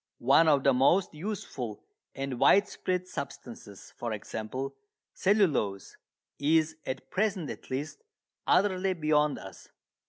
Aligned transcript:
One 0.17 0.47
of 0.47 0.63
the 0.63 0.73
most 0.73 1.13
useful 1.13 1.83
and 2.15 2.39
widespread 2.39 3.07
substances, 3.07 3.93
for 3.95 4.13
example, 4.13 4.75
cellulose, 5.13 5.95
is, 6.39 6.77
at 6.87 7.11
present 7.11 7.51
at 7.51 7.69
least, 7.69 8.01
utterly 8.47 8.93
beyond 8.95 9.37
us. 9.37 9.69